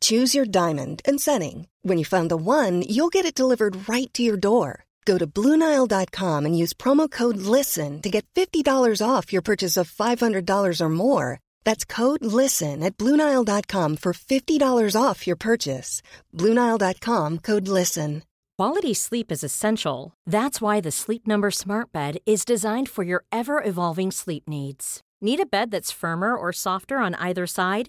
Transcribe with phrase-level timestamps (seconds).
[0.00, 1.68] Choose your diamond and setting.
[1.80, 4.84] When you find the one, you'll get it delivered right to your door.
[5.06, 9.90] Go to Bluenile.com and use promo code LISTEN to get $50 off your purchase of
[9.90, 11.40] $500 or more.
[11.64, 16.02] That's code LISTEN at Bluenile.com for $50 off your purchase.
[16.34, 18.22] Bluenile.com code LISTEN.
[18.58, 20.12] Quality sleep is essential.
[20.26, 25.00] That's why the Sleep Number Smart Bed is designed for your ever evolving sleep needs.
[25.20, 27.88] Need a bed that's firmer or softer on either side?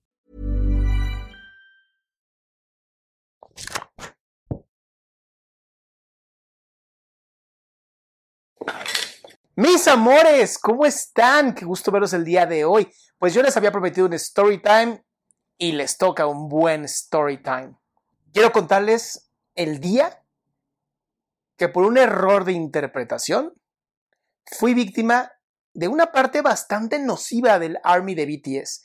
[9.55, 11.53] Mis amores, ¿cómo están?
[11.53, 12.91] Qué gusto verlos el día de hoy.
[13.19, 15.03] Pues yo les había prometido un story time
[15.57, 17.75] y les toca un buen story time.
[18.33, 20.23] Quiero contarles el día
[21.57, 23.53] que por un error de interpretación
[24.45, 25.31] fui víctima
[25.73, 28.81] de una parte bastante nociva del Army de BTS.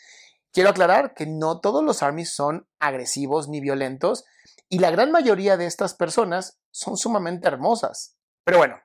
[0.52, 4.24] Quiero aclarar que no todos los Armies son agresivos ni violentos
[4.68, 8.16] y la gran mayoría de estas personas son sumamente hermosas.
[8.44, 8.80] Pero bueno,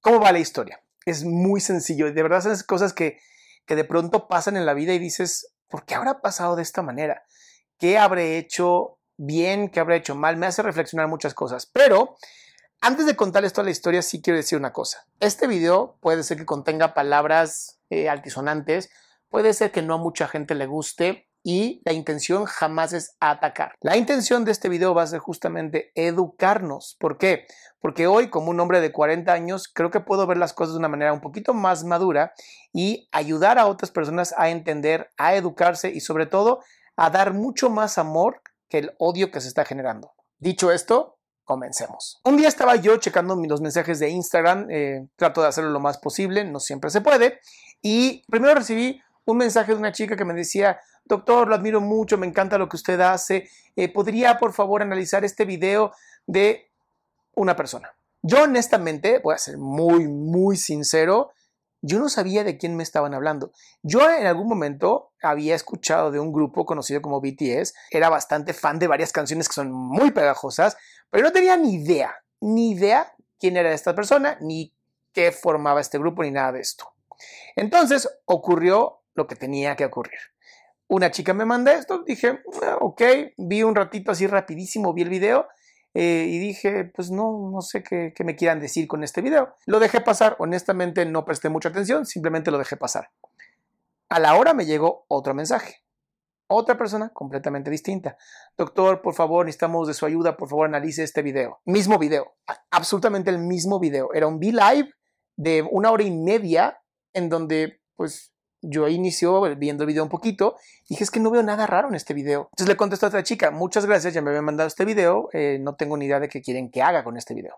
[0.00, 0.82] ¿cómo va la historia?
[1.06, 3.18] Es muy sencillo de verdad esas cosas que,
[3.66, 6.82] que de pronto pasan en la vida y dices, ¿por qué habrá pasado de esta
[6.82, 7.24] manera?
[7.78, 9.68] ¿Qué habré hecho bien?
[9.68, 10.36] ¿Qué habré hecho mal?
[10.36, 11.66] Me hace reflexionar muchas cosas.
[11.66, 12.16] Pero
[12.80, 15.06] antes de contarles toda la historia, sí quiero decir una cosa.
[15.20, 18.90] Este video puede ser que contenga palabras eh, altisonantes,
[19.28, 23.74] puede ser que no a mucha gente le guste y la intención jamás es atacar.
[23.82, 26.96] La intención de este video va a ser justamente educarnos.
[26.98, 27.46] ¿Por qué?
[27.80, 30.78] Porque hoy, como un hombre de 40 años, creo que puedo ver las cosas de
[30.78, 32.32] una manera un poquito más madura
[32.72, 36.60] y ayudar a otras personas a entender, a educarse y sobre todo
[36.96, 38.40] a dar mucho más amor
[38.70, 40.12] que el odio que se está generando.
[40.38, 42.20] Dicho esto, comencemos.
[42.24, 45.98] Un día estaba yo checando los mensajes de Instagram, eh, trato de hacerlo lo más
[45.98, 47.38] posible, no siempre se puede,
[47.82, 52.18] y primero recibí un mensaje de una chica que me decía, doctor, lo admiro mucho,
[52.18, 55.92] me encanta lo que usted hace, eh, ¿podría por favor analizar este video
[56.26, 56.70] de
[57.34, 57.94] una persona?
[58.22, 61.32] Yo honestamente, voy a ser muy, muy sincero,
[61.82, 63.52] yo no sabía de quién me estaban hablando.
[63.82, 68.78] Yo en algún momento había escuchado de un grupo conocido como BTS, era bastante fan
[68.78, 70.78] de varias canciones que son muy pegajosas,
[71.10, 74.72] pero no tenía ni idea, ni idea quién era esta persona, ni
[75.12, 76.94] qué formaba este grupo, ni nada de esto.
[77.54, 80.18] Entonces ocurrió lo que tenía que ocurrir.
[80.88, 83.02] Una chica me manda esto, dije, ah, ok,
[83.38, 85.48] vi un ratito así rapidísimo, vi el video
[85.94, 89.56] eh, y dije, pues no, no sé qué, qué me quieran decir con este video.
[89.66, 93.10] Lo dejé pasar, honestamente no presté mucha atención, simplemente lo dejé pasar.
[94.08, 95.84] A la hora me llegó otro mensaje.
[96.46, 98.18] Otra persona completamente distinta.
[98.58, 101.60] Doctor, por favor, necesitamos de su ayuda, por favor, analice este video.
[101.64, 102.34] Mismo video,
[102.70, 104.12] absolutamente el mismo video.
[104.12, 104.90] Era un V-Live
[105.36, 106.78] de una hora y media
[107.14, 108.33] en donde, pues,
[108.66, 111.88] yo inició viendo el video un poquito y dije, es que no veo nada raro
[111.88, 112.48] en este video.
[112.52, 115.58] Entonces le contestó a otra chica, muchas gracias, ya me habían mandado este video, eh,
[115.60, 117.56] no tengo ni idea de qué quieren que haga con este video.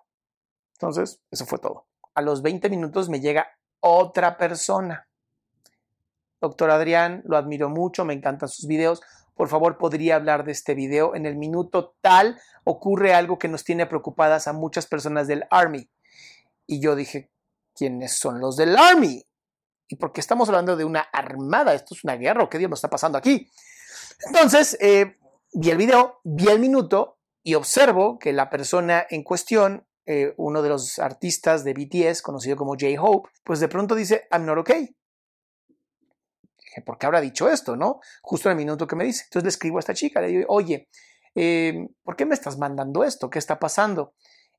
[0.74, 1.86] Entonces, eso fue todo.
[2.14, 3.46] A los 20 minutos me llega
[3.80, 5.08] otra persona.
[6.40, 9.00] Doctor Adrián, lo admiro mucho, me encantan sus videos.
[9.34, 11.14] Por favor, podría hablar de este video.
[11.14, 15.88] En el minuto tal ocurre algo que nos tiene preocupadas a muchas personas del Army.
[16.66, 17.30] Y yo dije,
[17.74, 19.24] ¿quiénes son los del Army?
[19.88, 22.90] Y porque estamos hablando de una armada, esto es una guerra, ¿qué Dios nos está
[22.90, 23.50] pasando aquí?
[24.26, 25.16] Entonces, eh,
[25.52, 30.62] vi el video, vi el minuto y observo que la persona en cuestión, eh, uno
[30.62, 34.96] de los artistas de BTS, conocido como J-Hope, pues de pronto dice, I'm not okay.
[36.84, 38.00] ¿Por qué habrá dicho esto, no?
[38.20, 39.24] Justo en el minuto que me dice.
[39.24, 40.88] Entonces le escribo a esta chica, le digo, oye,
[41.34, 43.30] eh, ¿por qué me estás mandando esto?
[43.30, 44.14] ¿Qué está pasando?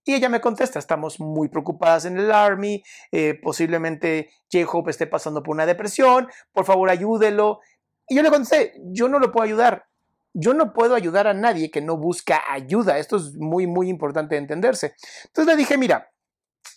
[0.08, 2.82] Y ella me contesta, estamos muy preocupadas en el Army,
[3.12, 7.60] eh, posiblemente J-Hope esté pasando por una depresión, por favor ayúdelo.
[8.08, 9.86] Y yo le contesté, yo no lo puedo ayudar.
[10.34, 13.00] Yo no puedo ayudar a nadie que no busca ayuda.
[13.00, 14.94] Esto es muy, muy importante entenderse.
[15.26, 16.10] Entonces le dije, mira,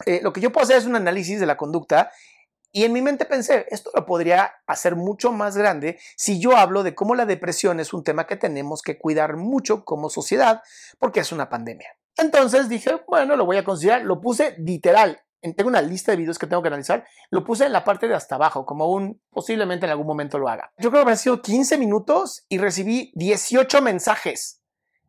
[0.06, 2.10] eh, lo que yo puedo hacer es un análisis de la conducta
[2.72, 6.82] y en mi mente pensé, esto lo podría hacer mucho más grande si yo hablo
[6.82, 10.62] de cómo la depresión es un tema que tenemos que cuidar mucho como sociedad
[10.98, 11.99] porque es una pandemia.
[12.16, 15.20] Entonces dije, bueno, lo voy a considerar, lo puse literal.
[15.40, 18.14] Tengo una lista de videos que tengo que analizar, lo puse en la parte de
[18.14, 20.70] hasta abajo, como un posiblemente en algún momento lo haga.
[20.76, 24.60] Yo creo que han sido 15 minutos y recibí 18 mensajes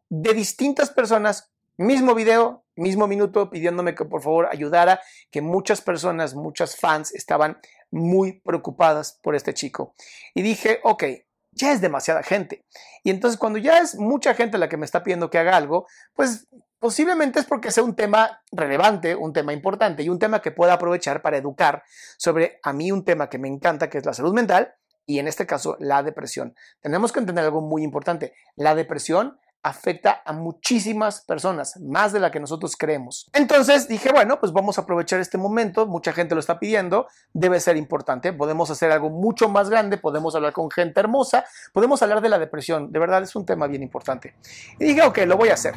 [0.08, 5.02] de distintas personas, mismo video, mismo minuto pidiéndome que por favor ayudara,
[5.32, 7.58] que muchas personas, muchas fans estaban
[7.90, 9.96] muy preocupadas por este chico.
[10.34, 11.04] Y dije, ok,
[11.52, 12.66] ya es demasiada gente.
[13.04, 15.88] Y entonces cuando ya es mucha gente la que me está pidiendo que haga algo,
[16.14, 16.48] pues
[16.82, 20.74] posiblemente es porque sea un tema relevante, un tema importante y un tema que pueda
[20.74, 21.84] aprovechar para educar
[22.18, 24.74] sobre a mí un tema que me encanta, que es la salud mental
[25.06, 26.56] y en este caso la depresión.
[26.82, 28.34] Tenemos que entender algo muy importante.
[28.56, 33.30] La depresión afecta a muchísimas personas, más de la que nosotros creemos.
[33.34, 37.60] Entonces dije, bueno, pues vamos a aprovechar este momento, mucha gente lo está pidiendo, debe
[37.60, 42.22] ser importante, podemos hacer algo mucho más grande, podemos hablar con gente hermosa, podemos hablar
[42.22, 44.34] de la depresión, de verdad es un tema bien importante.
[44.80, 45.76] Y dije, ok, lo voy a hacer.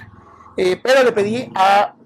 [0.57, 1.97] Eh, pero le pedí a,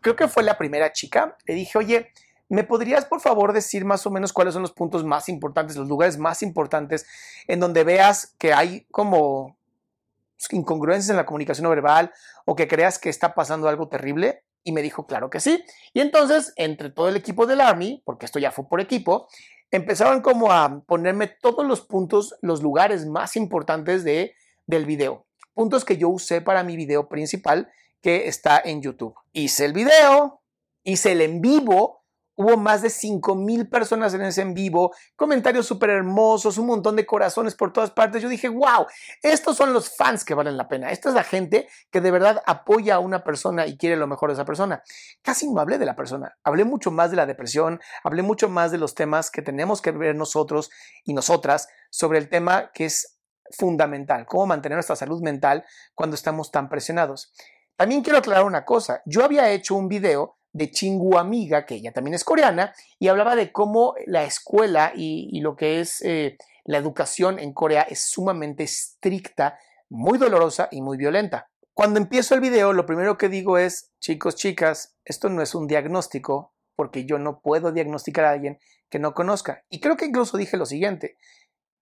[0.00, 2.12] creo que fue la primera chica, le dije, oye,
[2.48, 5.88] ¿me podrías por favor decir más o menos cuáles son los puntos más importantes, los
[5.88, 7.06] lugares más importantes
[7.48, 9.56] en donde veas que hay como
[10.50, 12.12] incongruencias en la comunicación verbal
[12.46, 14.44] o que creas que está pasando algo terrible?
[14.62, 15.64] Y me dijo, claro que sí.
[15.94, 19.26] Y entonces, entre todo el equipo del Army, porque esto ya fue por equipo,
[19.70, 24.34] empezaron como a ponerme todos los puntos, los lugares más importantes de,
[24.66, 25.26] del video.
[25.54, 27.70] Puntos que yo usé para mi video principal
[28.00, 29.14] que está en YouTube.
[29.32, 30.42] Hice el video,
[30.82, 32.00] hice el en vivo
[32.40, 36.96] Hubo más de 5 mil personas en ese en vivo, comentarios súper hermosos, un montón
[36.96, 38.22] de corazones por todas partes.
[38.22, 38.86] Yo dije, wow,
[39.22, 40.90] estos son los fans que valen la pena.
[40.90, 44.30] Esta es la gente que de verdad apoya a una persona y quiere lo mejor
[44.30, 44.82] de esa persona.
[45.20, 48.70] Casi no hablé de la persona, hablé mucho más de la depresión, hablé mucho más
[48.70, 50.70] de los temas que tenemos que ver nosotros
[51.04, 53.18] y nosotras sobre el tema que es
[53.50, 57.34] fundamental, cómo mantener nuestra salud mental cuando estamos tan presionados.
[57.80, 61.92] También quiero aclarar una cosa, yo había hecho un video de Chingu Amiga, que ella
[61.92, 66.36] también es coreana, y hablaba de cómo la escuela y, lo que es eh,
[66.66, 71.48] la educación en Corea es sumamente estricta, muy dolorosa y muy violenta.
[71.72, 75.66] Cuando empiezo el video, lo primero que digo es, chicos, chicas, esto no es un
[75.66, 78.58] diagnóstico, porque yo no puedo diagnosticar a alguien
[78.90, 79.64] que no conozca.
[79.70, 81.16] Y creo que incluso dije lo siguiente,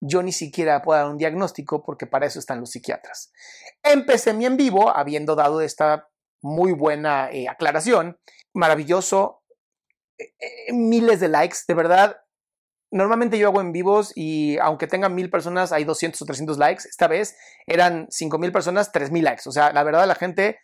[0.00, 3.32] yo ni siquiera puedo dar un diagnóstico porque para eso están los psiquiatras.
[3.82, 6.08] Empecé mi en vivo habiendo dado esta
[6.40, 8.18] muy buena eh, aclaración
[8.54, 9.42] maravilloso,
[10.18, 12.16] eh, eh, miles de likes, de verdad.
[12.90, 16.88] Normalmente yo hago en vivos y aunque tengan mil personas, hay 200 o 300 likes.
[16.88, 17.36] Esta vez
[17.66, 19.42] eran 5 mil personas, 3 mil likes.
[19.46, 20.58] O sea, la verdad, la gente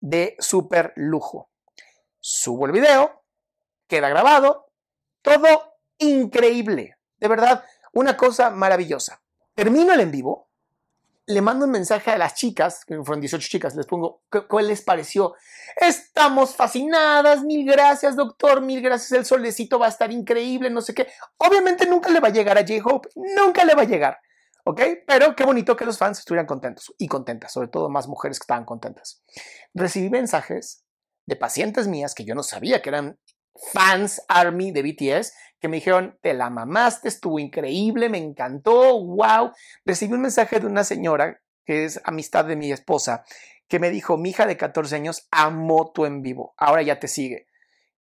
[0.00, 1.50] de súper lujo.
[2.20, 3.24] Subo el video,
[3.88, 4.72] queda grabado,
[5.22, 6.96] todo increíble.
[7.18, 9.20] De verdad, una cosa maravillosa.
[9.54, 10.48] Termino el en vivo
[11.28, 14.80] le mando un mensaje a las chicas, que fueron 18 chicas, les pongo, ¿cuál les
[14.80, 15.34] pareció?
[15.76, 20.94] Estamos fascinadas, mil gracias doctor, mil gracias, el solecito va a estar increíble, no sé
[20.94, 21.06] qué.
[21.36, 24.18] Obviamente nunca le va a llegar a J-Hope, nunca le va a llegar,
[24.64, 24.80] ¿ok?
[25.06, 28.44] Pero qué bonito que los fans estuvieran contentos y contentas, sobre todo más mujeres que
[28.44, 29.22] estaban contentas.
[29.74, 30.82] Recibí mensajes
[31.26, 33.18] de pacientes mías que yo no sabía que eran
[33.74, 39.52] fans Army de BTS que me dijeron, te la mamaste, estuvo increíble, me encantó, wow.
[39.84, 43.24] Recibí un mensaje de una señora que es amistad de mi esposa,
[43.68, 47.08] que me dijo, mi hija de 14 años amó tu en vivo, ahora ya te
[47.08, 47.46] sigue.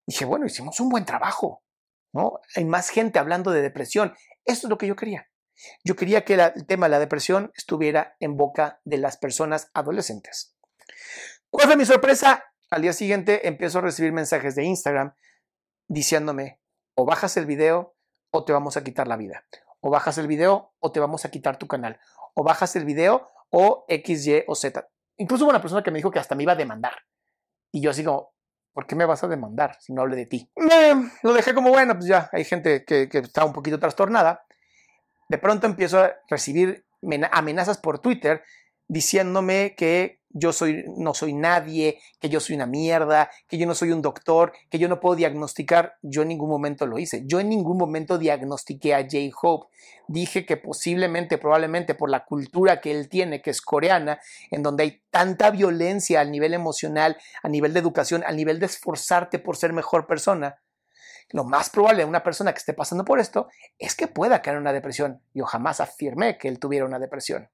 [0.06, 1.64] dije, bueno, hicimos un buen trabajo,
[2.12, 2.40] ¿no?
[2.56, 4.14] Hay más gente hablando de depresión.
[4.44, 5.30] Esto es lo que yo quería.
[5.82, 10.54] Yo quería que el tema de la depresión estuviera en boca de las personas adolescentes.
[11.49, 12.44] ¿Cuál fue mi sorpresa?
[12.70, 15.14] Al día siguiente empiezo a recibir mensajes de Instagram
[15.87, 16.61] diciéndome,
[16.94, 17.94] o bajas el video
[18.30, 19.44] o te vamos a quitar la vida.
[19.80, 22.00] O bajas el video o te vamos a quitar tu canal.
[22.34, 24.88] O bajas el video o X, Y o Z.
[25.16, 26.94] Incluso hubo una persona que me dijo que hasta me iba a demandar.
[27.70, 28.32] Y yo como,
[28.72, 30.50] ¿por qué me vas a demandar si no hable de ti?
[31.22, 34.44] lo dejé como, bueno, pues ya, hay gente que, que está un poquito trastornada.
[35.28, 36.86] De pronto empiezo a recibir
[37.30, 38.42] amenazas por Twitter
[38.88, 43.74] diciéndome que yo soy, no soy nadie, que yo soy una mierda, que yo no
[43.74, 45.94] soy un doctor, que yo no puedo diagnosticar.
[46.02, 47.22] Yo en ningún momento lo hice.
[47.24, 49.68] Yo en ningún momento diagnostiqué a J-Hope.
[50.08, 54.18] Dije que posiblemente, probablemente por la cultura que él tiene, que es coreana,
[54.50, 58.66] en donde hay tanta violencia a nivel emocional, a nivel de educación, a nivel de
[58.66, 60.58] esforzarte por ser mejor persona,
[61.30, 63.48] lo más probable de una persona que esté pasando por esto
[63.78, 65.22] es que pueda caer en una depresión.
[65.32, 67.48] Yo jamás afirmé que él tuviera una depresión.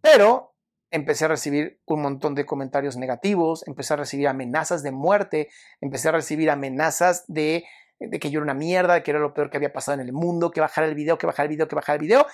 [0.00, 0.54] Pero
[0.90, 5.48] empecé a recibir un montón de comentarios negativos, empecé a recibir amenazas de muerte,
[5.80, 7.64] empecé a recibir amenazas de,
[7.98, 10.12] de que yo era una mierda, que era lo peor que había pasado en el
[10.12, 12.26] mundo, que bajara el video, que bajara el video, que bajara el video.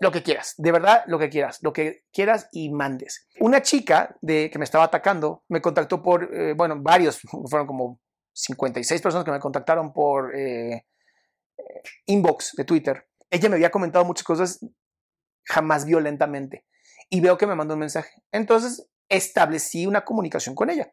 [0.00, 3.26] Lo que quieras, de verdad, lo que quieras, lo que quieras y mandes.
[3.38, 8.00] Una chica de, que me estaba atacando me contactó por, eh, bueno, varios, fueron como
[8.32, 10.86] 56 personas que me contactaron por eh,
[12.06, 13.06] inbox de Twitter.
[13.28, 14.64] Ella me había comentado muchas cosas
[15.44, 16.64] jamás violentamente
[17.10, 18.22] y veo que me mandó un mensaje.
[18.32, 20.92] Entonces establecí una comunicación con ella.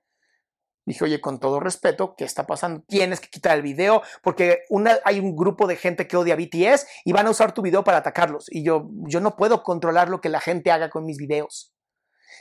[0.85, 2.81] Dije, oye, con todo respeto, ¿qué está pasando?
[2.87, 4.63] Tienes que quitar el video porque
[5.03, 7.97] hay un grupo de gente que odia BTS y van a usar tu video para
[7.97, 8.45] atacarlos.
[8.49, 11.73] Y yo, yo no puedo controlar lo que la gente haga con mis videos.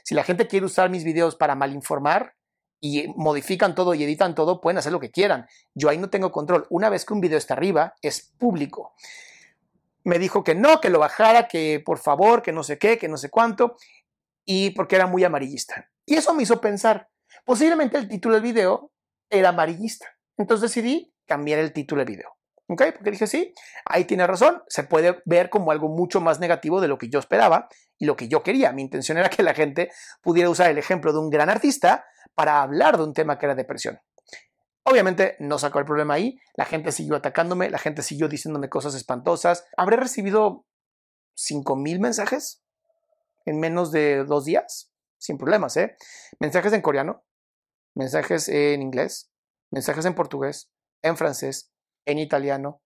[0.04, 2.34] Si la gente quiere usar mis videos para malinformar
[2.80, 5.46] y modifican todo y editan todo, pueden hacer lo que quieran.
[5.74, 6.66] Yo ahí no tengo control.
[6.70, 8.94] Una vez que un video está arriba, es público
[10.06, 13.08] me dijo que no, que lo bajara, que por favor, que no sé qué, que
[13.08, 13.76] no sé cuánto,
[14.44, 15.90] y porque era muy amarillista.
[16.06, 17.08] Y eso me hizo pensar,
[17.44, 18.92] posiblemente el título del video
[19.28, 20.06] era amarillista.
[20.38, 22.30] Entonces decidí cambiar el título del video.
[22.68, 22.82] ¿Ok?
[22.94, 23.52] Porque dije, sí,
[23.84, 27.18] ahí tiene razón, se puede ver como algo mucho más negativo de lo que yo
[27.18, 28.70] esperaba y lo que yo quería.
[28.70, 29.90] Mi intención era que la gente
[30.22, 32.04] pudiera usar el ejemplo de un gran artista
[32.36, 33.98] para hablar de un tema que era depresión.
[34.88, 38.94] Obviamente no sacó el problema ahí, la gente siguió atacándome, la gente siguió diciéndome cosas
[38.94, 39.66] espantosas.
[39.76, 40.64] Habré recibido
[41.36, 42.62] 5.000 mensajes
[43.46, 45.96] en menos de dos días, sin problemas, ¿eh?
[46.38, 47.24] Mensajes en coreano,
[47.96, 49.32] mensajes en inglés,
[49.72, 50.70] mensajes en portugués,
[51.02, 51.72] en francés,
[52.04, 52.80] en italiano,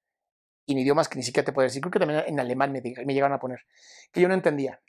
[0.67, 1.83] en idiomas que ni siquiera te puedo decir.
[1.83, 3.61] Creo que también en alemán me, me llegaron a poner,
[4.11, 4.81] que yo no entendía.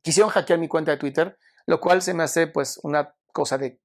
[0.00, 1.36] Quisieron hackear mi cuenta de Twitter,
[1.66, 3.82] lo cual se me hace pues una cosa de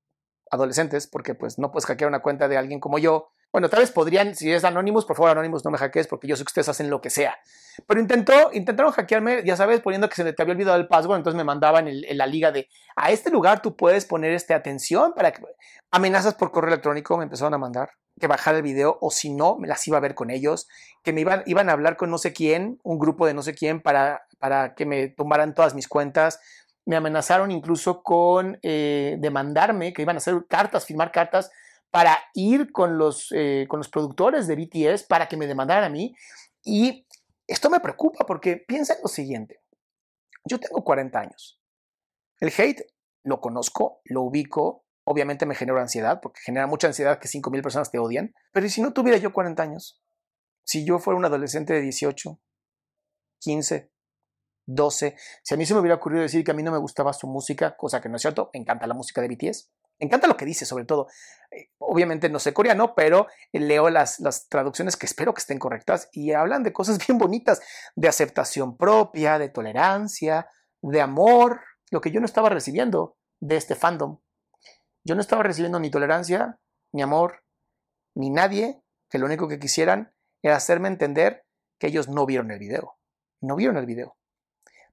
[0.52, 3.30] adolescentes, porque pues no puedes hackear una cuenta de alguien como yo.
[3.52, 6.36] Bueno, tal vez podrían, si es Anonymous, por favor Anonymous no me hackees porque yo
[6.36, 7.38] sé que ustedes hacen lo que sea.
[7.88, 11.38] Pero intentó, intentaron hackearme, ya sabes, poniendo que se te había olvidado el password, entonces
[11.38, 15.32] me mandaban en, la liga de, a este lugar tú puedes poner este atención para
[15.32, 15.42] que...
[15.90, 19.58] Amenazas por correo electrónico me empezaron a mandar, que bajara el video o si no,
[19.58, 20.68] me las iba a ver con ellos,
[21.02, 23.54] que me iban, iban a hablar con no sé quién, un grupo de no sé
[23.54, 26.40] quién para, para que me tomaran todas mis cuentas
[26.88, 31.52] me amenazaron incluso con eh, demandarme, que iban a hacer cartas, firmar cartas
[31.92, 35.90] para ir con los, eh, con los productores de BTS para que me demandaran a
[35.90, 36.16] mí.
[36.64, 37.06] Y
[37.46, 39.60] esto me preocupa porque piensa en lo siguiente.
[40.46, 41.62] Yo tengo 40 años.
[42.40, 42.86] El hate
[43.24, 47.92] lo conozco, lo ubico, obviamente me genera ansiedad, porque genera mucha ansiedad que 5.000 personas
[47.92, 48.34] te odian.
[48.54, 50.02] Pero ¿y si no tuviera yo 40 años?
[50.64, 52.40] Si yo fuera un adolescente de 18,
[53.40, 53.92] 15,
[54.68, 55.16] 12.
[55.42, 57.26] Si a mí se me hubiera ocurrido decir que a mí no me gustaba su
[57.26, 59.72] música, cosa que no es cierto, me encanta la música de BTS.
[60.00, 61.08] Me encanta lo que dice, sobre todo.
[61.50, 66.10] Eh, obviamente no sé coreano, pero leo las, las traducciones que espero que estén correctas
[66.12, 67.62] y hablan de cosas bien bonitas,
[67.96, 70.50] de aceptación propia, de tolerancia,
[70.82, 74.20] de amor, lo que yo no estaba recibiendo de este fandom.
[75.04, 76.60] Yo no estaba recibiendo ni tolerancia,
[76.94, 77.44] ni amor,
[78.14, 81.46] ni nadie que lo único que quisieran era hacerme entender
[81.80, 82.98] que ellos no vieron el video.
[83.42, 84.18] No vieron el video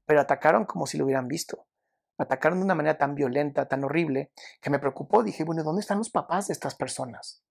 [0.06, 1.66] pero atacaron como si lo hubieran visto.
[2.16, 5.22] Atacaron de una manera tan violenta, tan horrible, que me preocupó.
[5.22, 7.42] Dije, bueno, ¿dónde están los papás de estas personas?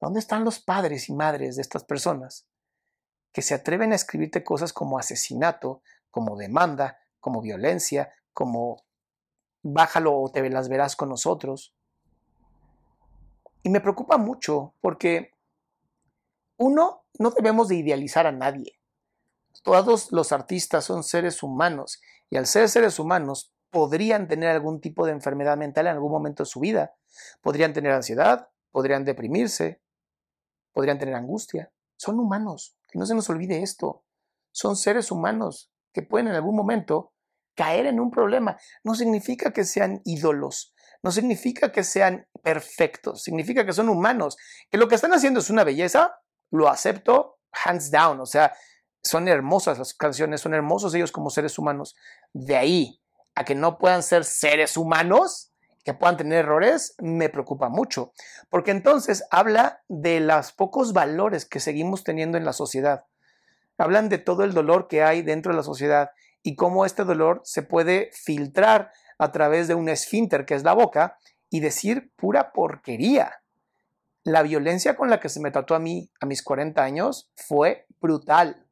[0.00, 2.46] ¿Dónde están los padres y madres de estas personas
[3.32, 8.82] que se atreven a escribirte cosas como asesinato, como demanda, como violencia, como
[9.62, 11.74] bájalo o te las verás con nosotros?
[13.62, 15.34] Y me preocupa mucho porque
[16.56, 18.79] uno, no debemos de idealizar a nadie.
[19.62, 22.00] Todos los artistas son seres humanos
[22.30, 26.42] y al ser seres humanos podrían tener algún tipo de enfermedad mental en algún momento
[26.42, 26.94] de su vida.
[27.40, 29.82] Podrían tener ansiedad, podrían deprimirse,
[30.72, 31.72] podrían tener angustia.
[31.96, 34.04] Son humanos, que no se nos olvide esto.
[34.52, 37.12] Son seres humanos que pueden en algún momento
[37.54, 38.58] caer en un problema.
[38.82, 44.36] No significa que sean ídolos, no significa que sean perfectos, significa que son humanos,
[44.70, 46.16] que lo que están haciendo es una belleza,
[46.50, 48.52] lo acepto hands down, o sea,
[49.02, 51.96] son hermosas las canciones, son hermosos ellos como seres humanos.
[52.32, 53.00] De ahí
[53.34, 55.52] a que no puedan ser seres humanos,
[55.84, 58.12] que puedan tener errores, me preocupa mucho,
[58.50, 63.06] porque entonces habla de los pocos valores que seguimos teniendo en la sociedad.
[63.78, 66.10] Hablan de todo el dolor que hay dentro de la sociedad
[66.42, 70.74] y cómo este dolor se puede filtrar a través de un esfínter que es la
[70.74, 73.42] boca y decir pura porquería.
[74.22, 77.86] La violencia con la que se me trató a mí a mis 40 años fue
[78.02, 78.66] brutal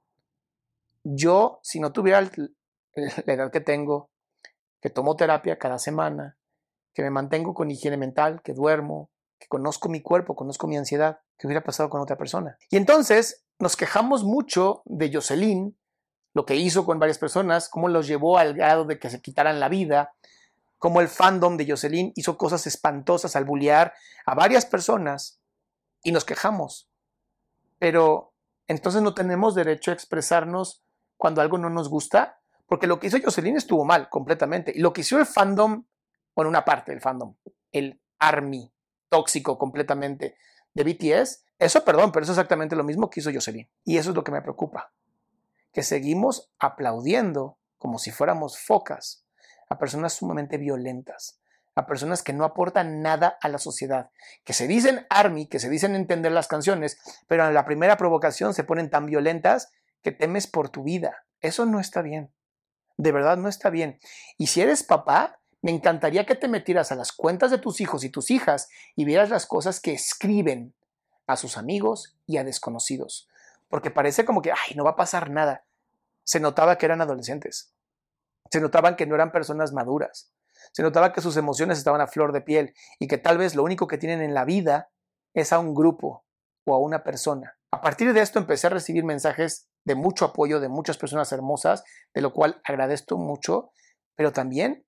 [1.05, 4.11] yo, si no tuviera la edad que tengo,
[4.81, 6.37] que tomo terapia cada semana,
[6.95, 11.21] que me mantengo con higiene mental, que duermo, que conozco mi cuerpo, conozco mi ansiedad,
[11.37, 12.59] ¿qué hubiera pasado con otra persona?
[12.71, 15.76] Y entonces nos quejamos mucho de Jocelyn
[16.35, 19.61] lo que hizo con varias personas, cómo los llevó al grado de que se quitaran
[19.61, 20.14] la vida,
[20.78, 23.93] cómo el fandom de Jocelyn hizo cosas espantosas al bullear
[24.26, 25.40] a varias personas
[26.02, 26.88] y nos quejamos.
[27.78, 28.33] Pero
[28.67, 30.85] entonces no tenemos derecho a expresarnos
[31.18, 34.72] cuando algo no nos gusta, porque lo que hizo Jocelyn estuvo mal completamente.
[34.75, 35.84] Y lo que hizo el fandom,
[36.34, 37.34] bueno, una parte del fandom,
[37.72, 38.72] el army
[39.10, 40.37] tóxico completamente
[40.72, 43.68] de BTS, eso perdón, pero eso es exactamente lo mismo que hizo Jocelyn.
[43.84, 44.92] Y eso es lo que me preocupa,
[45.72, 49.25] que seguimos aplaudiendo como si fuéramos focas
[49.68, 51.40] a personas sumamente violentas,
[51.75, 54.10] a personas que no aportan nada a la sociedad,
[54.44, 58.54] que se dicen army, que se dicen entender las canciones, pero en la primera provocación
[58.54, 59.72] se ponen tan violentas
[60.08, 61.26] que temes por tu vida.
[61.42, 62.32] Eso no está bien.
[62.96, 64.00] De verdad no está bien.
[64.38, 68.04] Y si eres papá, me encantaría que te metieras a las cuentas de tus hijos
[68.04, 70.74] y tus hijas y vieras las cosas que escriben
[71.26, 73.28] a sus amigos y a desconocidos.
[73.68, 75.66] Porque parece como que, ay, no va a pasar nada.
[76.24, 77.74] Se notaba que eran adolescentes.
[78.50, 80.32] Se notaban que no eran personas maduras.
[80.72, 83.62] Se notaba que sus emociones estaban a flor de piel y que tal vez lo
[83.62, 84.90] único que tienen en la vida
[85.34, 86.24] es a un grupo
[86.64, 87.58] o a una persona.
[87.70, 91.85] A partir de esto empecé a recibir mensajes de mucho apoyo de muchas personas hermosas,
[92.14, 93.70] de lo cual agradezco mucho,
[94.14, 94.87] pero también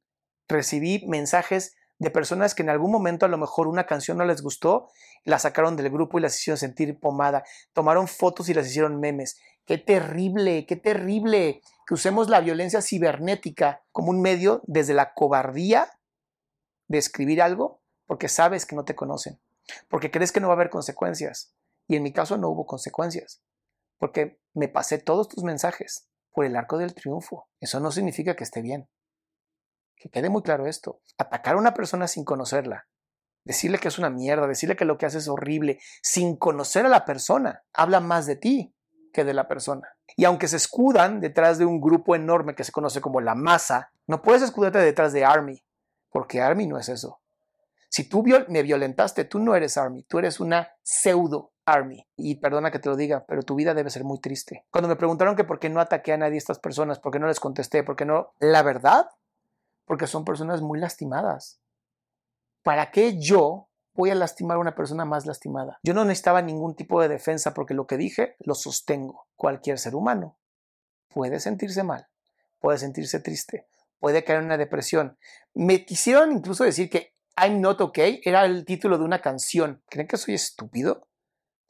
[0.49, 4.42] recibí mensajes de personas que en algún momento a lo mejor una canción no les
[4.42, 4.88] gustó,
[5.25, 7.44] la sacaron del grupo y las hicieron sentir pomada,
[7.75, 9.38] tomaron fotos y las hicieron memes.
[9.66, 15.90] Qué terrible, qué terrible que usemos la violencia cibernética como un medio desde la cobardía
[16.88, 19.38] de escribir algo porque sabes que no te conocen,
[19.88, 21.54] porque crees que no va a haber consecuencias.
[21.87, 23.42] Y en mi caso no hubo consecuencias,
[24.00, 27.49] porque me pasé todos tus mensajes por el arco del triunfo.
[27.61, 28.88] Eso no significa que esté bien.
[29.95, 31.02] Que quede muy claro esto.
[31.19, 32.88] Atacar a una persona sin conocerla,
[33.45, 36.88] decirle que es una mierda, decirle que lo que hace es horrible, sin conocer a
[36.88, 38.75] la persona, habla más de ti
[39.12, 39.87] que de la persona.
[40.16, 43.92] Y aunque se escudan detrás de un grupo enorme que se conoce como la masa,
[44.07, 45.62] no puedes escudarte detrás de Army,
[46.09, 47.21] porque Army no es eso.
[47.90, 52.07] Si tú me violentaste, tú no eres Army, tú eres una pseudo Army.
[52.17, 54.66] Y perdona que te lo diga, pero tu vida debe ser muy triste.
[54.70, 57.27] Cuando me preguntaron que por qué no ataqué a nadie estas personas, por qué no
[57.27, 58.35] les contesté, por qué no...
[58.38, 59.09] La verdad
[59.90, 61.61] porque son personas muy lastimadas.
[62.62, 65.81] ¿Para qué yo voy a lastimar a una persona más lastimada?
[65.83, 69.27] Yo no necesitaba ningún tipo de defensa porque lo que dije lo sostengo.
[69.35, 70.38] Cualquier ser humano
[71.09, 72.07] puede sentirse mal,
[72.61, 73.66] puede sentirse triste,
[73.99, 75.18] puede caer en una depresión.
[75.55, 79.83] Me quisieron incluso decir que I'm not okay era el título de una canción.
[79.88, 81.09] ¿Creen que soy estúpido?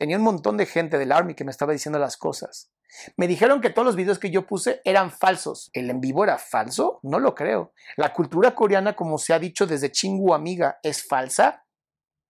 [0.01, 2.71] Tenía un montón de gente del Army que me estaba diciendo las cosas.
[3.19, 5.69] Me dijeron que todos los videos que yo puse eran falsos.
[5.75, 7.01] ¿El en vivo era falso?
[7.03, 7.75] No lo creo.
[7.99, 11.67] ¿La cultura coreana, como se ha dicho desde Chingu Amiga, es falsa?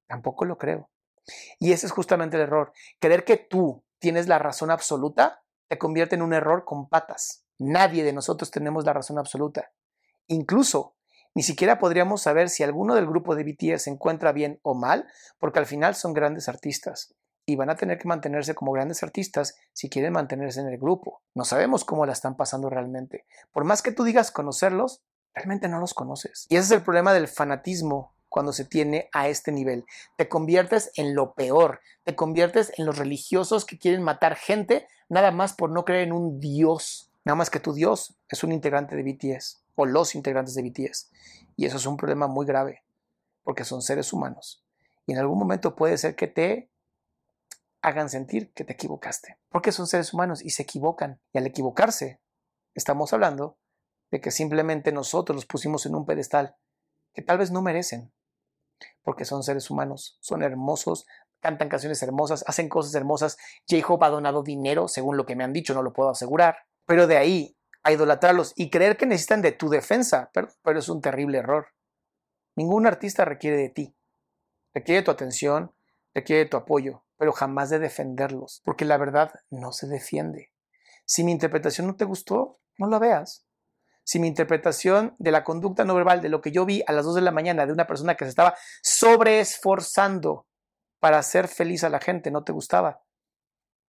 [0.09, 0.91] Tampoco lo creo.
[1.61, 2.73] Y ese es justamente el error.
[2.99, 7.45] Creer que tú tienes la razón absoluta te convierte en un error con patas.
[7.57, 9.71] Nadie de nosotros tenemos la razón absoluta.
[10.27, 10.97] Incluso,
[11.37, 15.07] ni siquiera podríamos saber si alguno del grupo de BTS se encuentra bien o mal,
[15.39, 17.15] porque al final son grandes artistas
[17.51, 21.21] y van a tener que mantenerse como grandes artistas si quieren mantenerse en el grupo.
[21.35, 23.27] No sabemos cómo la están pasando realmente.
[23.53, 25.03] Por más que tú digas conocerlos,
[25.35, 26.47] realmente no los conoces.
[26.49, 29.85] Y ese es el problema del fanatismo cuando se tiene a este nivel.
[30.17, 35.33] Te conviertes en lo peor, te conviertes en los religiosos que quieren matar gente nada
[35.33, 37.11] más por no creer en un Dios.
[37.25, 41.11] Nada más que tu Dios es un integrante de BTS o los integrantes de BTS.
[41.57, 42.85] Y eso es un problema muy grave,
[43.43, 44.65] porque son seres humanos.
[45.07, 46.70] Y en algún momento puede ser que te
[47.83, 51.21] hagan sentir que te equivocaste, porque son seres humanos y se equivocan.
[51.33, 52.21] Y al equivocarse,
[52.75, 53.59] estamos hablando
[54.11, 56.57] de que simplemente nosotros los pusimos en un pedestal
[57.13, 58.13] que tal vez no merecen,
[59.03, 61.07] porque son seres humanos, son hermosos,
[61.41, 63.37] cantan canciones hermosas, hacen cosas hermosas.
[63.69, 67.07] J-Hope ha donado dinero, según lo que me han dicho, no lo puedo asegurar, pero
[67.07, 71.01] de ahí a idolatrarlos y creer que necesitan de tu defensa, pero, pero es un
[71.01, 71.69] terrible error.
[72.57, 73.97] Ningún artista requiere de ti,
[74.75, 75.75] requiere tu atención,
[76.15, 80.55] requiere tu apoyo, pero jamás de defenderlos, porque la verdad no se defiende.
[81.05, 83.47] Si mi interpretación no te gustó, no la veas.
[84.05, 87.05] Si mi interpretación de la conducta no verbal, de lo que yo vi a las
[87.05, 90.47] 2 de la mañana de una persona que se estaba sobreesforzando
[90.99, 93.03] para hacer feliz a la gente, no te gustaba,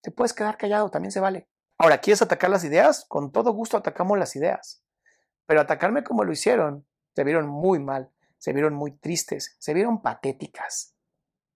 [0.02, 1.48] te puedes quedar callado, también se vale.
[1.78, 3.06] Ahora, ¿quieres atacar las ideas?
[3.08, 4.84] Con todo gusto atacamos las ideas.
[5.46, 10.02] Pero atacarme como lo hicieron, se vieron muy mal, se vieron muy tristes, se vieron
[10.02, 10.91] patéticas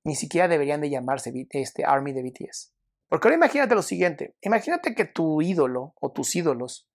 [0.06, 2.72] ni siquiera deberían de llamarse este Army de BTS.
[3.10, 6.88] Porque ahora imagínate lo siguiente, imagínate que tu ídolo o tus ídolos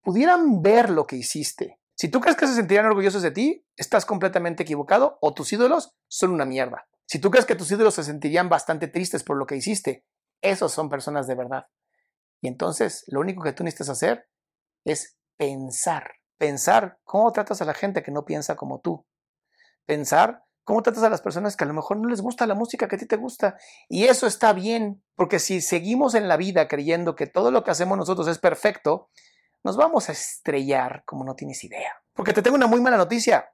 [0.00, 1.78] pudieran ver lo que hiciste.
[1.94, 5.94] Si tú crees que se sentirían orgullosos de ti, estás completamente equivocado o tus ídolos
[6.08, 6.88] son una mierda.
[7.06, 10.04] Si tú crees que tus ídolos se sentirían bastante tristes por lo que hiciste,
[10.40, 11.66] esos son personas de verdad.
[12.40, 14.28] Y entonces lo único que tú necesitas hacer
[14.84, 16.12] es pensar.
[16.38, 19.06] Pensar cómo tratas a la gente que no piensa como tú.
[19.84, 22.88] Pensar cómo tratas a las personas que a lo mejor no les gusta la música
[22.88, 23.56] que a ti te gusta.
[23.88, 27.70] Y eso está bien, porque si seguimos en la vida creyendo que todo lo que
[27.70, 29.10] hacemos nosotros es perfecto,
[29.62, 32.02] nos vamos a estrellar como no tienes idea.
[32.14, 33.50] Porque te tengo una muy mala noticia.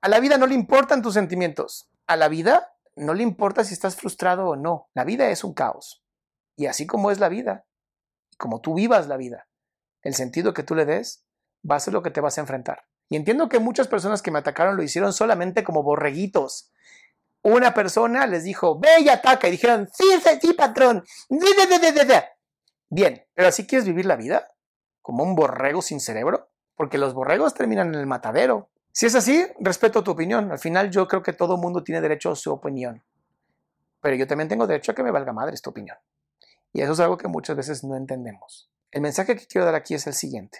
[0.00, 1.90] A la vida no le importan tus sentimientos.
[2.06, 4.88] A la vida no le importa si estás frustrado o no.
[4.94, 6.02] La vida es un caos.
[6.56, 7.66] Y así como es la vida,
[8.38, 9.48] como tú vivas la vida,
[10.02, 11.26] el sentido que tú le des,
[11.68, 12.84] va a ser lo que te vas a enfrentar.
[13.08, 16.72] Y entiendo que muchas personas que me atacaron lo hicieron solamente como borreguitos.
[17.42, 19.46] Una persona les dijo, ve y ataca.
[19.46, 21.04] Y dijeron, sí, sí, sí, patrón.
[22.88, 24.48] Bien, pero así quieres vivir la vida?
[25.02, 26.50] ¿Como un borrego sin cerebro?
[26.74, 28.70] Porque los borregos terminan en el matadero.
[28.90, 30.50] Si es así, respeto tu opinión.
[30.50, 33.04] Al final yo creo que todo mundo tiene derecho a su opinión.
[34.00, 35.96] Pero yo también tengo derecho a que me valga madre esta opinión.
[36.72, 38.70] Y eso es algo que muchas veces no entendemos.
[38.90, 40.58] El mensaje que quiero dar aquí es el siguiente.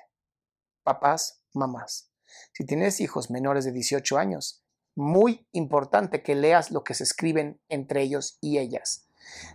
[0.83, 2.11] Papás, mamás,
[2.53, 4.63] si tienes hijos menores de 18 años,
[4.95, 9.07] muy importante que leas lo que se escriben entre ellos y ellas.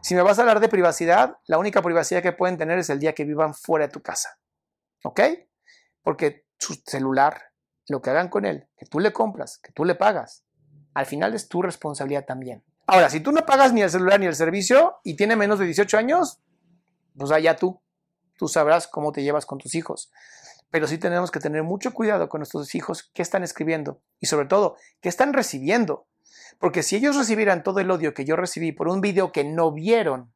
[0.01, 2.99] Si me vas a hablar de privacidad, la única privacidad que pueden tener es el
[2.99, 4.39] día que vivan fuera de tu casa.
[5.03, 5.21] ¿Ok?
[6.03, 7.41] Porque su celular,
[7.87, 10.43] lo que hagan con él, que tú le compras, que tú le pagas,
[10.93, 12.63] al final es tu responsabilidad también.
[12.85, 15.65] Ahora, si tú no pagas ni el celular ni el servicio y tiene menos de
[15.65, 16.41] 18 años,
[17.17, 17.81] pues allá tú.
[18.37, 20.11] Tú sabrás cómo te llevas con tus hijos.
[20.71, 24.47] Pero sí tenemos que tener mucho cuidado con nuestros hijos, qué están escribiendo y sobre
[24.47, 26.07] todo, qué están recibiendo.
[26.59, 29.71] Porque si ellos recibieran todo el odio que yo recibí por un video que no
[29.71, 30.33] vieron,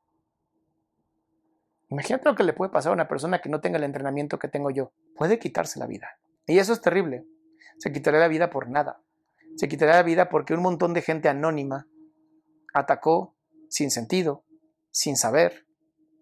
[1.90, 4.48] imagínate lo que le puede pasar a una persona que no tenga el entrenamiento que
[4.48, 4.92] tengo yo.
[5.16, 6.20] Puede quitarse la vida.
[6.48, 7.26] Y eso es terrible.
[7.78, 9.02] Se quitaría la vida por nada.
[9.56, 11.88] Se quitaría la vida porque un montón de gente anónima
[12.74, 13.36] atacó
[13.70, 14.44] sin sentido,
[14.92, 15.66] sin saber,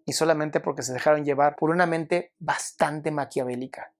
[0.06, 3.93] y solamente porque se dejaron llevar por una mente bastante maquiavélica,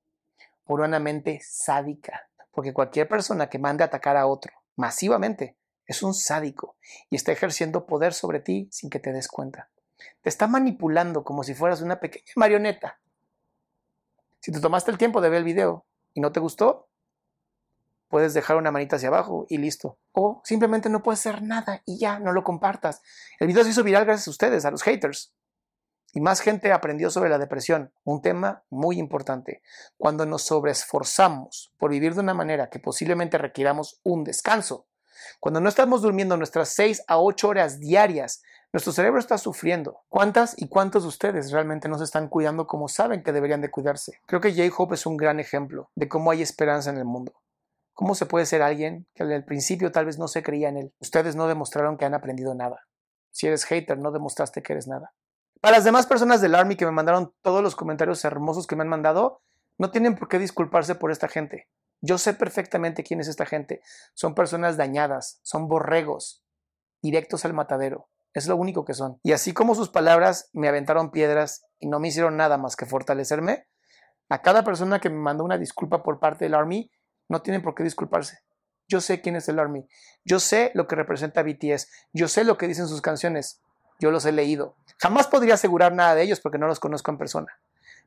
[0.65, 6.03] por una mente sádica, porque cualquier persona que mande a atacar a otro masivamente es
[6.03, 6.77] un sádico
[7.11, 9.69] y está ejerciendo poder sobre ti sin que te des cuenta.
[10.23, 12.99] Te está manipulando como si fueras una pequeña marioneta.
[14.41, 16.89] Si te tomaste el tiempo de ver el video y no te gustó,
[18.09, 19.99] puedes dejar una manita hacia abajo y listo.
[20.13, 23.03] O simplemente no puedes hacer nada y ya, no lo compartas.
[23.39, 25.33] El video se hizo viral gracias a ustedes, a los haters.
[26.15, 29.63] Y más gente aprendió sobre la depresión, un tema muy importante.
[29.99, 34.87] Cuando nos sobreesforzamos por vivir de una manera que posiblemente requiramos un descanso,
[35.41, 40.03] cuando no estamos durmiendo nuestras 6 a 8 horas diarias, nuestro cerebro está sufriendo.
[40.09, 43.71] ¿Cuántas y cuántos de ustedes realmente no se están cuidando como saben que deberían de
[43.71, 44.21] cuidarse?
[44.27, 47.33] Creo que J-Hope es un gran ejemplo de cómo hay esperanza en el mundo.
[47.93, 50.93] ¿Cómo se puede ser alguien que al principio tal vez no se creía en él?
[51.01, 52.87] Ustedes no demostraron que han aprendido nada.
[53.31, 55.13] Si eres hater, no demostraste que eres nada.
[55.65, 58.83] Para las demás personas del Army que me mandaron todos los comentarios hermosos que me
[58.83, 59.41] han mandado,
[59.79, 61.71] no tienen por qué disculparse por esta gente.
[62.03, 63.81] Yo sé perfectamente quién es esta gente.
[64.13, 66.45] Son personas dañadas, son borregos,
[67.01, 68.11] directos al matadero.
[68.35, 69.19] Es lo único que son.
[69.23, 72.85] Y así como sus palabras me aventaron piedras y no me hicieron nada más que
[72.85, 73.67] fortalecerme,
[74.29, 76.91] a cada persona que me mandó una disculpa por parte del Army,
[77.31, 78.41] no tienen por qué disculparse.
[78.87, 79.89] Yo sé quién es el Army.
[80.27, 81.89] Yo sé lo que representa BTS.
[82.13, 83.63] Yo sé lo que dicen sus canciones.
[83.99, 84.77] Yo los he leído.
[84.99, 87.59] Jamás podría asegurar nada de ellos porque no los conozco en persona.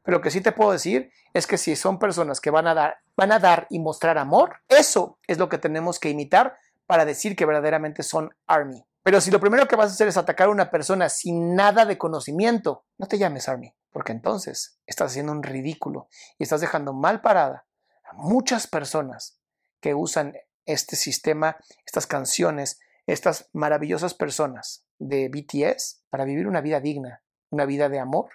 [0.04, 2.74] Pero lo que sí te puedo decir es que si son personas que van a
[2.74, 7.04] dar, van a dar y mostrar amor, eso es lo que tenemos que imitar para
[7.04, 8.86] decir que verdaderamente son Army.
[9.04, 11.86] Pero si lo primero que vas a hacer es atacar a una persona sin nada
[11.86, 16.94] de conocimiento, no te llames Army, porque entonces estás haciendo un ridículo y estás dejando
[16.94, 17.66] mal parada
[18.06, 19.40] a muchas personas
[19.82, 26.80] que usan este sistema, estas canciones, estas maravillosas personas de BTS para vivir una vida
[26.80, 28.30] digna, una vida de amor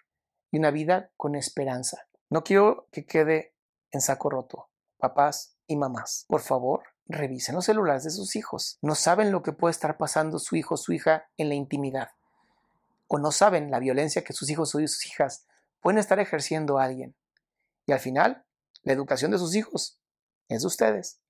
[0.51, 2.07] y una vida con esperanza.
[2.31, 3.55] No quiero que quede
[3.91, 4.69] en saco roto.
[4.99, 8.79] Papás y mamás, por favor, revisen los celulares de sus hijos.
[8.83, 12.11] No saben lo que puede estar pasando su hijo o su hija en la intimidad.
[13.09, 15.47] O no saben la violencia que sus hijos o sus hijas
[15.81, 17.15] pueden estar ejerciendo a alguien.
[17.87, 18.45] Y al final,
[18.83, 20.01] la educación de sus hijos
[20.49, 21.21] es de ustedes,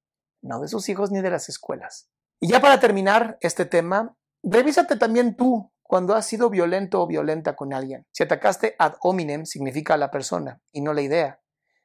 [0.43, 2.09] no de sus hijos ni de las escuelas.
[2.41, 7.55] Y ya para terminar este tema, Revísate también tú cuando has sido violento o violenta
[7.55, 8.07] con alguien.
[8.13, 11.41] Si atacaste ad hominem, significa a la persona y no la idea.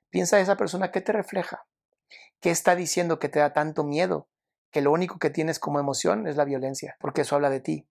[0.09, 1.65] Piensa esa persona qué te refleja.
[2.39, 4.29] ¿Qué está diciendo que te da tanto miedo?
[4.71, 7.87] Que lo único que tienes como emoción es la violencia, porque eso habla de ti,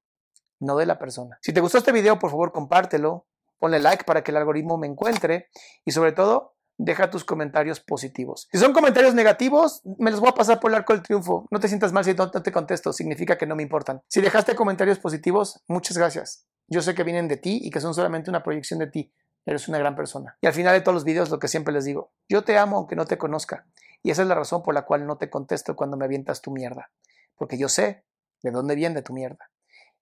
[0.59, 1.39] no de la persona.
[1.43, 3.27] Si te gustó este video, por favor compártelo,
[3.59, 5.49] ponle like para que el algoritmo me encuentre
[5.85, 8.49] y sobre todo deja tus comentarios positivos.
[8.53, 11.47] Si son comentarios negativos, me los voy a pasar por el arco del triunfo.
[11.51, 14.03] No te sientas mal si no te contesto, significa que no me importan.
[14.09, 16.47] Si dejaste comentarios positivos, muchas gracias.
[16.69, 19.13] Yo sé que vienen de ti y que son solamente una proyección de ti.
[19.45, 20.37] Eres una gran persona.
[20.41, 22.79] Y al final de todos los videos lo que siempre les digo, yo te amo
[22.79, 23.67] aunque no te conozca.
[24.03, 26.51] Y esa es la razón por la cual no te contesto cuando me avientas tu
[26.51, 26.91] mierda.
[27.37, 28.05] Porque yo sé
[28.43, 29.51] de dónde viene tu mierda.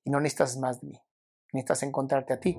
[0.03, 1.03] Y no necesitas más de mí.
[1.53, 2.59] Necesitas encontrarte a ti.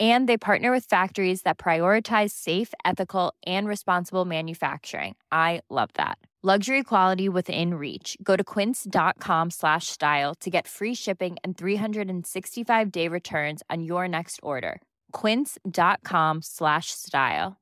[0.00, 5.16] And they partner with factories that prioritize safe, ethical, and responsible manufacturing.
[5.30, 6.16] I love that.
[6.44, 8.16] Luxury quality within reach.
[8.20, 14.08] Go to quince.com slash style to get free shipping and 365 day returns on your
[14.08, 14.80] next order.
[15.12, 17.60] Quince.com slash style.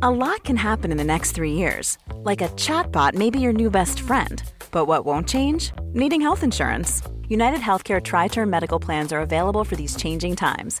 [0.00, 1.98] A lot can happen in the next three years.
[2.24, 4.42] Like a chatbot may be your new best friend.
[4.70, 5.72] But what won't change?
[5.92, 7.02] Needing health insurance.
[7.28, 10.80] United Healthcare Tri Term Medical Plans are available for these changing times.